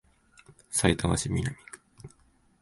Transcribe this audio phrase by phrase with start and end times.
[0.71, 1.79] さいたま市南区